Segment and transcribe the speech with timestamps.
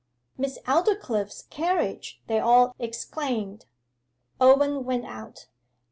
[0.35, 3.67] 'Miss Aldclyffe's carriage!' they all exclaimed.
[4.39, 5.45] Owen went out.